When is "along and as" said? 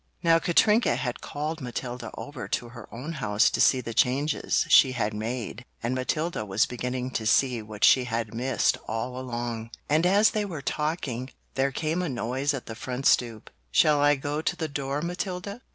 9.19-10.31